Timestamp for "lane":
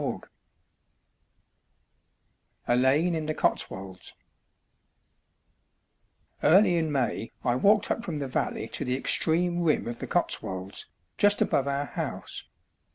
2.75-3.13